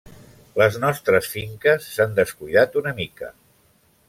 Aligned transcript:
Les 0.61 0.77
nostres 0.83 1.29
finques 1.33 1.91
s'han 1.93 2.17
descuidat 2.21 2.81
una 2.83 2.97
mica. 3.03 3.31